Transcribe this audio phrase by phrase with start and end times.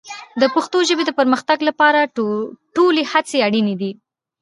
[0.41, 2.09] د پښتو ژبې د پرمختګ لپاره
[2.75, 3.91] ټولې هڅې اړین دي.